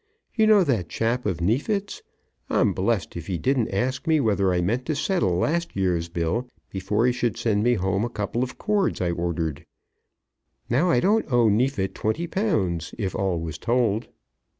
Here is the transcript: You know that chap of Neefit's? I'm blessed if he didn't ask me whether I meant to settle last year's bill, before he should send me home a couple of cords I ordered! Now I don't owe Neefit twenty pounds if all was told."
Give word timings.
You 0.33 0.47
know 0.47 0.63
that 0.63 0.89
chap 0.89 1.27
of 1.27 1.41
Neefit's? 1.41 2.01
I'm 2.49 2.73
blessed 2.73 3.15
if 3.15 3.27
he 3.27 3.37
didn't 3.37 3.69
ask 3.71 4.07
me 4.07 4.19
whether 4.19 4.51
I 4.51 4.59
meant 4.59 4.87
to 4.87 4.95
settle 4.95 5.37
last 5.37 5.75
year's 5.75 6.09
bill, 6.09 6.47
before 6.71 7.05
he 7.05 7.11
should 7.11 7.37
send 7.37 7.61
me 7.63 7.75
home 7.75 8.03
a 8.03 8.09
couple 8.09 8.41
of 8.41 8.57
cords 8.57 8.99
I 8.99 9.11
ordered! 9.11 9.63
Now 10.71 10.89
I 10.89 11.01
don't 11.01 11.31
owe 11.31 11.49
Neefit 11.49 11.93
twenty 11.93 12.25
pounds 12.25 12.95
if 12.97 13.13
all 13.13 13.39
was 13.39 13.59
told." 13.59 14.07